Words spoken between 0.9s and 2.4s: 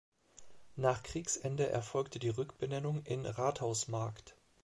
Kriegsende erfolgte die